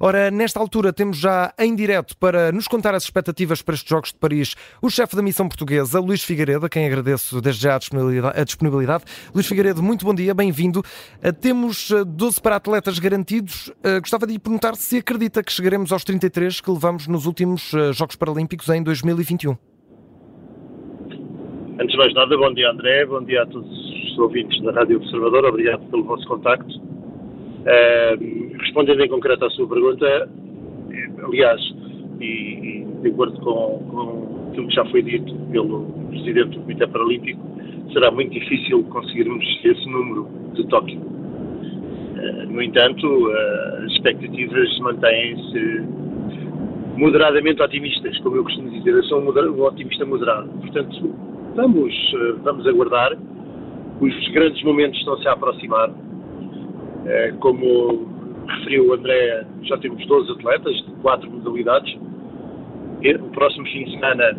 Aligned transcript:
Ora, 0.00 0.30
nesta 0.30 0.60
altura 0.60 0.92
temos 0.92 1.16
já 1.16 1.52
em 1.58 1.74
direto 1.74 2.16
para 2.16 2.52
nos 2.52 2.68
contar 2.68 2.94
as 2.94 3.02
expectativas 3.02 3.62
para 3.62 3.74
estes 3.74 3.88
Jogos 3.88 4.12
de 4.12 4.18
Paris 4.18 4.54
o 4.80 4.88
chefe 4.88 5.16
da 5.16 5.22
missão 5.22 5.48
portuguesa, 5.48 5.98
Luís 5.98 6.22
Figueiredo, 6.22 6.66
a 6.66 6.68
quem 6.68 6.86
agradeço 6.86 7.40
desde 7.40 7.62
já 7.62 7.74
a 7.74 8.44
disponibilidade. 8.44 9.04
Luís 9.34 9.46
Figueiredo, 9.46 9.82
muito 9.82 10.04
bom 10.04 10.14
dia, 10.14 10.32
bem-vindo. 10.34 10.82
Eh, 11.20 11.32
temos 11.32 11.90
12 12.06 12.38
eh, 12.38 12.42
para 12.42 12.56
atletas 12.56 12.98
garantidos. 12.98 13.72
Eh, 13.82 13.98
gostava 14.00 14.26
de 14.26 14.34
lhe 14.34 14.38
perguntar 14.38 14.76
se 14.76 14.98
acredita 14.98 15.42
que 15.42 15.52
chegaremos 15.52 15.92
aos 15.92 16.04
33 16.04 16.60
que 16.60 16.70
levamos 16.70 17.08
nos 17.08 17.26
últimos 17.26 17.72
Jogos 17.92 18.14
Paralímpicos 18.14 18.68
em 18.68 18.82
2021. 18.82 19.56
Antes 21.80 21.92
de 21.92 21.96
mais 21.96 22.14
nada, 22.14 22.36
bom 22.36 22.52
dia 22.54 22.70
André, 22.70 23.06
bom 23.06 23.22
dia 23.22 23.42
a 23.42 23.46
todos 23.46 23.68
os 23.68 24.18
ouvintes 24.18 24.60
da 24.62 24.72
Rádio 24.72 24.98
Observador, 24.98 25.44
obrigado 25.44 25.84
pelo 25.90 26.04
vosso 26.04 26.26
contacto. 26.26 26.87
Uh, 27.60 28.56
respondendo 28.58 29.02
em 29.02 29.08
concreto 29.08 29.44
à 29.44 29.50
sua 29.50 29.68
pergunta, 29.68 30.06
eh, 30.06 31.08
aliás, 31.22 31.60
e, 32.20 32.24
e 32.24 32.86
de 33.02 33.08
acordo 33.08 33.38
com, 33.40 33.84
com 33.90 34.48
aquilo 34.50 34.68
que 34.68 34.74
já 34.74 34.84
foi 34.86 35.02
dito 35.02 35.34
pelo 35.50 35.86
Presidente 36.10 36.50
do 36.50 36.60
Comitê 36.60 36.86
Paralímpico, 36.86 37.40
será 37.92 38.10
muito 38.10 38.32
difícil 38.32 38.82
conseguirmos 38.84 39.44
esse 39.64 39.86
número 39.86 40.28
de 40.54 40.66
Tóquio. 40.68 41.00
Uh, 41.00 42.50
no 42.50 42.62
entanto, 42.62 43.06
uh, 43.06 43.84
as 43.84 43.92
expectativas 43.92 44.78
mantêm-se 44.80 45.82
moderadamente 46.96 47.62
otimistas, 47.62 48.18
como 48.20 48.36
eu 48.36 48.44
costumo 48.44 48.70
dizer. 48.70 48.90
Eu 48.90 49.04
sou 49.04 49.20
um, 49.20 49.30
um 49.30 49.62
otimista 49.62 50.04
moderado. 50.04 50.48
Portanto, 50.60 51.14
vamos, 51.54 51.94
vamos 52.42 52.66
aguardar. 52.66 53.16
Os 54.00 54.28
grandes 54.28 54.62
momentos 54.64 54.98
estão-se 54.98 55.28
a 55.28 55.32
aproximar. 55.32 55.90
Como 57.40 58.08
referiu 58.48 58.88
o 58.88 58.94
André, 58.94 59.44
já 59.62 59.76
temos 59.78 60.04
12 60.06 60.32
atletas 60.32 60.76
de 60.76 60.90
quatro 61.02 61.30
modalidades. 61.30 61.94
O 63.20 63.30
próximo 63.30 63.66
fim 63.66 63.84
de 63.84 63.92
semana 63.92 64.36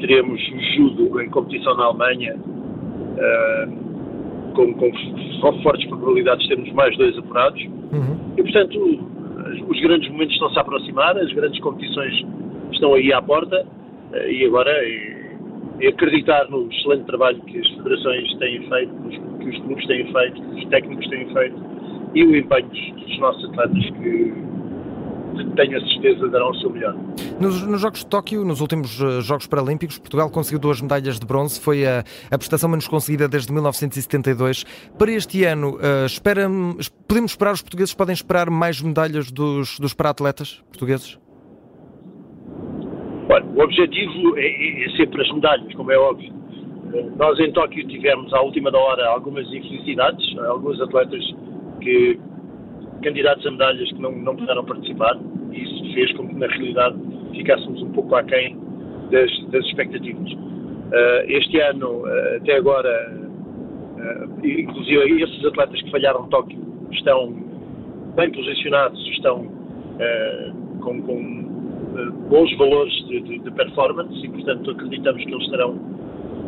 teremos 0.00 0.40
judo 0.74 1.20
em 1.20 1.28
competição 1.30 1.76
na 1.76 1.84
Alemanha, 1.84 2.36
uh, 2.36 4.52
com, 4.54 4.74
com, 4.74 5.62
fortes 5.62 5.86
probabilidades 5.88 6.42
de 6.44 6.54
termos 6.54 6.72
mais 6.72 6.96
dois 6.96 7.16
apurados. 7.18 7.62
Uhum. 7.62 8.34
E, 8.36 8.42
portanto, 8.42 8.78
os 9.68 9.80
grandes 9.80 10.10
momentos 10.10 10.34
estão-se 10.34 10.58
a 10.58 10.62
aproximar, 10.62 11.16
as 11.16 11.32
grandes 11.32 11.60
competições 11.60 12.24
estão 12.72 12.94
aí 12.94 13.12
à 13.12 13.20
porta, 13.20 13.66
uh, 14.12 14.30
e 14.30 14.46
agora 14.46 14.70
acreditar 15.88 16.48
no 16.50 16.70
excelente 16.70 17.04
trabalho 17.06 17.40
que 17.42 17.58
as 17.58 17.68
federações 17.68 18.34
têm 18.38 18.68
feito, 18.68 18.94
que 19.40 19.48
os 19.48 19.58
clubes 19.58 19.86
têm 19.86 20.12
feito, 20.12 20.42
que 20.42 20.64
os 20.64 20.70
técnicos 20.70 21.08
têm 21.08 21.32
feito, 21.32 21.56
e 22.14 22.24
o 22.24 22.36
empenho 22.36 22.68
dos 22.68 23.18
nossos 23.18 23.44
atletas 23.50 23.84
que 23.84 24.50
tenho 25.56 25.78
a 25.78 25.80
certeza 25.80 26.28
darão 26.28 26.50
o 26.50 26.54
seu 26.56 26.70
melhor. 26.70 26.94
Nos, 27.40 27.62
nos, 27.62 27.80
Jogos 27.80 28.00
de 28.00 28.06
Tóquio, 28.06 28.44
nos 28.44 28.60
últimos 28.60 29.00
uh, 29.00 29.20
Jogos 29.22 29.46
Paralímpicos, 29.46 29.98
Portugal 29.98 30.28
conseguiu 30.30 30.58
duas 30.58 30.80
medalhas 30.80 31.18
de 31.18 31.26
bronze, 31.26 31.60
foi 31.60 31.86
a, 31.86 32.04
a 32.30 32.38
prestação 32.38 32.68
menos 32.68 32.86
conseguida 32.88 33.28
desde 33.28 33.52
1972. 33.52 34.64
Para 34.98 35.12
este 35.12 35.44
ano, 35.44 35.76
uh, 35.76 36.06
espera, 36.06 36.48
podemos 37.06 37.32
esperar, 37.32 37.54
os 37.54 37.62
portugueses 37.62 37.94
podem 37.94 38.12
esperar 38.12 38.50
mais 38.50 38.80
medalhas 38.80 39.30
dos, 39.30 39.78
dos 39.78 39.94
para-atletas 39.94 40.62
portugueses? 40.68 41.18
O 43.30 43.62
objetivo 43.62 44.36
é, 44.36 44.44
é, 44.44 44.84
é 44.84 44.90
sempre 44.96 45.22
as 45.22 45.32
medalhas, 45.32 45.72
como 45.74 45.92
é 45.92 45.98
óbvio. 45.98 46.32
Uh, 46.92 47.16
nós 47.16 47.38
em 47.38 47.52
Tóquio 47.52 47.86
tivemos, 47.86 48.32
à 48.34 48.40
última 48.40 48.70
da 48.70 48.78
hora, 48.78 49.06
algumas 49.08 49.46
infelicidades, 49.52 50.36
alguns 50.38 50.80
atletas 50.80 51.24
que 51.80 52.18
candidatos 53.02 53.46
a 53.46 53.50
medalhas 53.50 53.88
que 53.92 54.00
não, 54.00 54.12
não 54.12 54.36
puderam 54.36 54.64
participar 54.64 55.16
e 55.52 55.62
isso 55.62 55.94
fez 55.94 56.12
com 56.12 56.28
que, 56.28 56.34
na 56.34 56.46
realidade, 56.46 56.96
ficássemos 57.32 57.80
um 57.82 57.90
pouco 57.92 58.14
aquém 58.14 58.56
das, 59.10 59.30
das 59.50 59.64
expectativas. 59.66 60.32
Uh, 60.32 61.22
este 61.28 61.60
ano, 61.60 62.02
uh, 62.02 62.36
até 62.36 62.56
agora, 62.56 62.90
uh, 63.96 64.46
inclusive 64.46 65.22
esses 65.22 65.44
atletas 65.44 65.80
que 65.82 65.90
falharam 65.90 66.28
Tóquio 66.28 66.58
estão 66.92 67.32
bem 68.16 68.30
posicionados, 68.30 69.00
estão 69.08 69.60
com, 70.80 71.02
com 71.02 71.49
bons 72.28 72.56
valores 72.56 72.92
de, 73.06 73.20
de, 73.20 73.38
de 73.38 73.50
performance 73.50 74.14
e, 74.24 74.28
portanto, 74.28 74.70
acreditamos 74.70 75.24
que 75.24 75.30
eles 75.30 75.44
estarão 75.44 75.78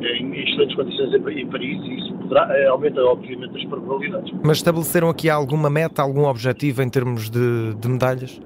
em 0.00 0.32
excelentes 0.32 0.76
condições 0.76 1.12
em 1.12 1.46
Paris 1.46 1.78
e 1.84 1.94
isso 1.98 2.14
poderá, 2.14 2.48
eh, 2.56 2.68
aumenta 2.68 3.02
obviamente 3.04 3.56
as 3.56 3.64
probabilidades. 3.64 4.32
Mas 4.44 4.58
estabeleceram 4.58 5.08
aqui 5.08 5.28
alguma 5.28 5.68
meta, 5.68 6.02
algum 6.02 6.24
objetivo 6.24 6.82
em 6.82 6.88
termos 6.88 7.28
de, 7.28 7.74
de 7.74 7.88
medalhas? 7.88 8.40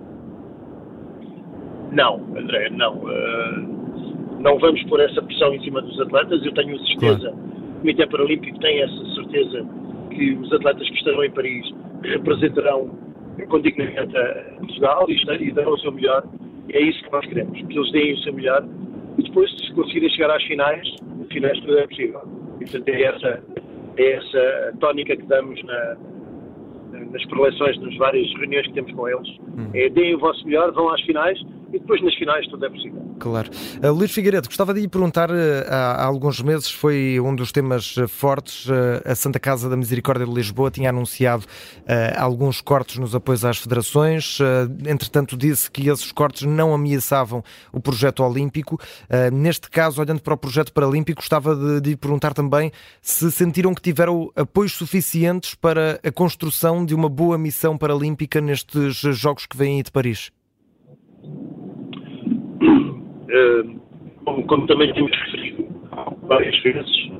Não, 1.93 2.21
André, 2.37 2.71
não. 2.71 2.97
Uh, 2.97 3.83
não 4.41 4.59
vamos 4.59 4.83
pôr 4.85 5.01
essa 5.01 5.21
pressão 5.23 5.55
em 5.55 5.63
cima 5.63 5.83
dos 5.83 6.01
atletas. 6.01 6.45
Eu 6.45 6.53
tenho 6.55 6.79
certeza, 6.87 7.31
claro. 7.31 7.37
o 7.37 7.81
Comitê 7.81 8.07
Paralímpico 8.07 8.59
tem 8.61 8.83
essa 8.83 9.15
certeza 9.15 9.67
que 10.11 10.33
os 10.35 10.53
atletas 10.53 10.89
que 10.89 10.97
estarão 10.97 11.23
em 11.23 11.31
Paris 11.31 11.71
representarão 12.03 12.91
com 13.49 13.61
dignidade 13.61 14.17
a 14.17 14.57
Portugal 14.59 15.07
e, 15.09 15.49
e 15.49 15.53
darão 15.53 15.73
o 15.73 15.79
seu 15.79 15.93
melhor. 15.93 16.25
É 16.71 16.81
isso 16.81 17.03
que 17.03 17.13
nós 17.13 17.27
queremos, 17.27 17.61
que 17.61 17.79
eles 17.79 17.93
deem 17.93 18.15
o 18.15 18.19
seu 18.19 18.33
melhor 18.33 18.67
e 19.19 19.23
depois, 19.23 19.51
se 19.51 19.73
conseguirem 19.75 20.11
chegar 20.11 20.35
às 20.35 20.43
finais, 20.45 20.89
finais 21.31 21.59
tudo 21.61 21.79
é 21.79 21.87
possível. 21.87 22.23
E, 22.61 22.65
portanto, 22.65 22.89
é 22.89 23.03
essa, 23.03 23.43
é 23.97 24.13
essa 24.13 24.73
tónica 24.81 25.17
que 25.17 25.27
damos 25.27 25.63
na, 25.65 25.97
nas 27.11 27.25
preleções, 27.27 27.79
nas 27.81 27.97
várias 27.97 28.33
reuniões 28.39 28.67
que 28.69 28.73
temos 28.75 28.93
com 28.93 29.09
eles. 29.09 29.29
Hum. 29.59 29.71
É 29.75 29.89
deem 29.91 30.15
o 30.15 30.19
vosso 30.19 30.45
melhor, 30.47 30.73
vão 30.73 30.89
às 30.91 31.01
finais 31.03 31.39
e 31.73 31.79
depois 31.79 32.03
nas 32.03 32.15
finais 32.15 32.47
tudo 32.49 32.67
é 32.67 32.71
possível. 32.71 33.03
Claro. 33.19 33.51
Uh, 33.83 33.93
Luís 33.93 34.13
Figueiredo, 34.13 34.49
gostava 34.49 34.75
de 34.75 34.81
lhe 34.81 34.89
perguntar, 34.89 35.31
uh, 35.31 35.35
há, 35.69 36.03
há, 36.03 36.05
alguns 36.05 36.41
meses 36.43 36.71
foi 36.71 37.19
um 37.19 37.35
dos 37.35 37.51
temas 37.51 37.97
uh, 37.97 38.07
fortes, 38.07 38.69
a 39.05 39.15
Santa 39.15 39.41
Casa 39.41 39.69
da 39.69 39.77
Misericórdia 39.77 40.27
de 40.27 40.33
Lisboa 40.33 40.71
tinha 40.71 40.91
anunciado 40.91 41.45
alguns 42.17 42.61
cortes 42.61 42.99
nos 42.99 43.15
apoios 43.15 43.45
às 43.45 43.59
federações, 43.59 44.39
entretanto 44.87 45.37
disse 45.37 45.71
que 45.71 45.89
esses 45.89 46.11
cortes 46.13 46.43
não 46.43 46.75
ameaçavam 46.75 47.43
o 47.73 47.81
projeto 47.81 48.23
olímpico. 48.23 48.79
Neste 49.33 49.71
caso, 49.71 50.01
olhando 50.01 50.21
para 50.21 50.35
o 50.35 50.37
projeto 50.37 50.73
paralímpico, 50.73 51.21
gostava 51.21 51.55
de, 51.55 51.81
de 51.81 51.91
lhe 51.91 51.97
perguntar 51.97 52.35
também 52.35 52.73
se 53.01 53.31
sentiram 53.31 53.75
que 53.75 53.83
tiveram 53.83 54.31
apoios 54.35 54.73
suficientes 54.73 55.55
para 55.55 56.01
a 56.03 56.11
construção 56.11 56.85
de 56.85 56.95
uma 56.95 57.09
boa 57.09 57.39
missão 57.39 57.77
paralímpica 57.77 58.41
nestes 58.41 58.97
Jogos 58.97 59.47
que 59.47 59.57
vêm 59.57 59.77
aí 59.77 59.83
de 59.83 59.91
Paris. 59.91 60.31
Eh, 63.33 63.65
como, 64.25 64.47
como, 64.47 64.67
também 64.67 64.93
temos 64.93 65.11
referido 65.11 65.67
várias 66.29 66.57
vezes, 66.63 67.11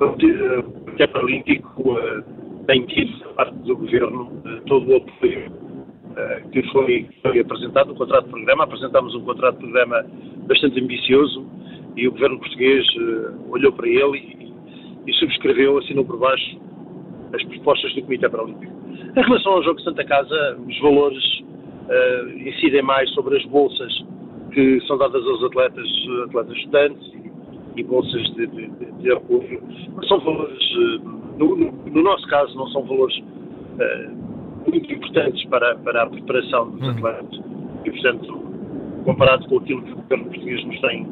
o 0.00 0.06
Comitê 0.08 1.06
Paralímpico 1.06 1.96
tem 2.66 2.86
tido, 2.86 3.18
da 3.20 3.28
parte 3.34 3.54
do 3.58 3.76
Governo, 3.76 4.42
todo 4.66 4.90
o 4.90 4.96
apoio 4.96 5.52
que 6.50 6.62
foi, 6.70 7.06
foi 7.22 7.40
apresentado 7.40 7.88
no 7.88 7.94
contrato 7.94 8.24
de 8.24 8.30
programa. 8.30 8.64
Apresentámos 8.64 9.14
um 9.14 9.20
contrato 9.20 9.56
de 9.56 9.64
programa 9.64 10.04
bastante 10.46 10.80
ambicioso 10.80 11.46
e 11.96 12.08
o 12.08 12.12
Governo 12.12 12.38
português 12.38 12.86
olhou 13.50 13.72
para 13.72 13.86
ele 13.86 14.18
e, 15.06 15.10
e 15.10 15.12
subscreveu, 15.14 15.78
assinou 15.78 16.04
por 16.04 16.18
baixo, 16.18 16.58
as 17.34 17.42
propostas 17.44 17.94
do 17.94 18.02
Comitê 18.02 18.28
Paralímpico. 18.28 18.72
Em 19.16 19.22
relação 19.22 19.52
ao 19.52 19.62
Jogo 19.62 19.78
de 19.78 19.84
Santa 19.84 20.04
Casa, 20.04 20.58
os 20.66 20.80
valores 20.80 21.24
uh, 21.40 22.48
incidem 22.48 22.82
mais 22.82 23.08
sobre 23.10 23.36
as 23.36 23.44
bolsas 23.46 23.92
que 24.54 24.80
são 24.86 24.96
dadas 24.96 25.26
aos 25.26 25.42
atletas, 25.42 25.86
atletas 26.26 26.56
estudantes 26.56 27.12
e, 27.12 27.80
e 27.80 27.82
bolsas 27.82 28.22
de, 28.34 28.46
de, 28.46 28.68
de, 28.68 29.12
apoio. 29.12 29.60
Mas 29.96 30.06
são 30.06 30.20
valores, 30.20 30.62
eh, 30.62 30.98
no, 31.38 31.56
no, 31.56 31.72
no, 31.72 32.02
nosso 32.02 32.26
caso, 32.28 32.56
não 32.56 32.68
são 32.68 32.82
valores 32.84 33.18
uh, 33.18 34.70
muito 34.70 34.92
importantes 34.92 35.44
para, 35.48 35.74
para 35.78 36.04
a 36.04 36.06
preparação 36.06 36.70
dos 36.70 36.82
uhum. 36.82 36.90
atletas. 36.90 37.40
E, 37.84 37.90
portanto, 37.90 38.44
comparado 39.04 39.46
com 39.48 39.58
aquilo 39.58 39.82
que 39.82 39.92
o 39.92 39.96
governo 39.96 40.24
português 40.26 40.64
nos 40.64 40.80
tem, 40.80 41.06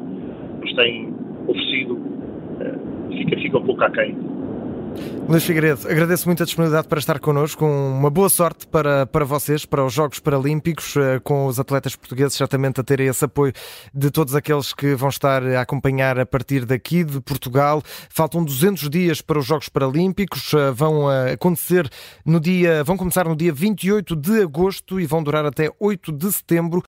nos 0.61 0.73
tem 0.75 1.13
oferecido, 1.47 1.95
uh, 1.95 3.17
fica, 3.17 3.37
fica 3.41 3.57
um 3.57 3.65
pouco 3.65 3.83
aquém. 3.83 4.15
Luís 5.27 5.45
Figueiredo, 5.45 5.87
agradeço 5.87 6.27
muito 6.27 6.43
a 6.43 6.45
disponibilidade 6.45 6.87
para 6.87 6.99
estar 6.99 7.17
connosco. 7.17 7.65
Uma 7.65 8.09
boa 8.09 8.27
sorte 8.29 8.67
para, 8.67 9.05
para 9.05 9.23
vocês, 9.23 9.65
para 9.65 9.85
os 9.85 9.93
Jogos 9.93 10.19
Paralímpicos, 10.19 10.95
eh, 10.97 11.19
com 11.23 11.45
os 11.45 11.59
atletas 11.59 11.95
portugueses 11.95 12.33
certamente 12.33 12.81
a 12.81 12.83
terem 12.83 13.07
esse 13.07 13.23
apoio 13.23 13.53
de 13.93 14.11
todos 14.11 14.35
aqueles 14.35 14.73
que 14.73 14.95
vão 14.95 15.09
estar 15.09 15.41
a 15.43 15.61
acompanhar 15.61 16.19
a 16.19 16.25
partir 16.25 16.65
daqui 16.65 17.03
de 17.03 17.21
Portugal. 17.21 17.81
Faltam 18.09 18.43
200 18.43 18.89
dias 18.89 19.21
para 19.21 19.39
os 19.39 19.45
Jogos 19.45 19.69
Paralímpicos, 19.69 20.53
eh, 20.53 20.71
vão 20.71 21.07
acontecer 21.07 21.89
no 22.25 22.39
dia, 22.39 22.83
vão 22.83 22.97
começar 22.97 23.25
no 23.25 23.35
dia 23.35 23.53
28 23.53 24.15
de 24.15 24.41
agosto 24.41 24.99
e 24.99 25.05
vão 25.05 25.23
durar 25.23 25.45
até 25.45 25.71
8 25.79 26.11
de 26.11 26.31
setembro. 26.31 26.81